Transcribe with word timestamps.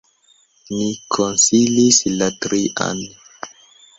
Ni 0.77 0.85
konsilis 1.17 1.99
la 2.13 2.29
trian. 2.47 3.05